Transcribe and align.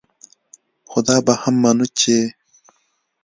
خو 0.89 0.99
دا 1.07 1.15
به 1.25 1.33
هم 1.41 1.55
منو 1.63 1.87
چې 1.99 2.15